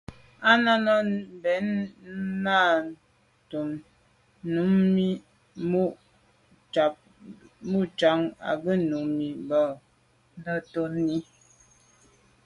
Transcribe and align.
Â 0.49 0.51
Náná 0.63 0.93
bɛ̂n 1.41 1.67
náɁ 2.45 2.75
tɔ́ 3.49 3.63
Númí 4.53 5.07
mû 5.69 5.81
ŋgáp 7.87 8.23
á 8.49 8.51
gə́ 8.63 8.75
Númí 8.89 9.27
bɛ̂n 9.47 9.69
náɁ 10.43 10.57
tɔ́n–í. 10.71 11.19